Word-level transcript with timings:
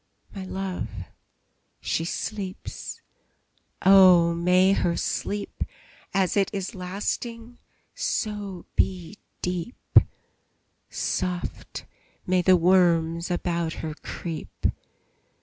My 0.33 0.45
love, 0.45 0.89
she 1.79 2.05
sleeps! 2.05 3.03
Oh, 3.83 4.33
may 4.33 4.73
her 4.73 4.97
sleep, 4.97 5.63
As 6.11 6.35
it 6.35 6.49
is 6.51 6.73
lasting, 6.73 7.59
so 7.93 8.65
be 8.75 9.19
deep; 9.43 9.99
Soft 10.89 11.85
may 12.25 12.41
the 12.41 12.57
worms 12.57 13.29
about 13.29 13.73
her 13.85 13.93
creep! 13.93 14.65